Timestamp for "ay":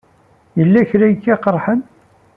1.07-1.15